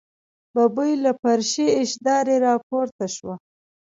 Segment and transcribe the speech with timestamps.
[0.53, 3.35] ببۍ له فرشي اشدارې راپورته شوه.